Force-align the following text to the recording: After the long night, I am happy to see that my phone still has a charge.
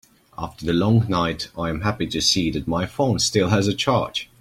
After 0.35 0.65
the 0.65 0.73
long 0.73 1.05
night, 1.09 1.49
I 1.55 1.69
am 1.69 1.81
happy 1.81 2.07
to 2.07 2.21
see 2.23 2.49
that 2.49 2.67
my 2.67 2.87
phone 2.87 3.19
still 3.19 3.49
has 3.49 3.67
a 3.67 3.73
charge. 3.75 4.27